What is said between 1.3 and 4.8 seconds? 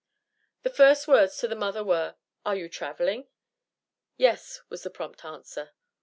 to the mother were: "Are you traveling?" "Yes,"